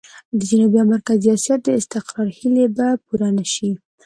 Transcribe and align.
د 0.37 0.39
جنوبي 0.49 0.77
او 0.81 0.87
مرکزي 0.93 1.27
اسيا 1.35 1.55
د 1.61 1.67
استقرار 1.79 2.27
هيلې 2.37 2.65
به 2.75 2.87
پوره 3.05 3.29
نه 3.37 3.45
شي. 3.53 3.69